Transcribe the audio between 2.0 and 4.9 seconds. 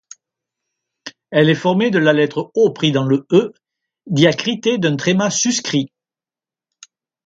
lettre Œ diacritée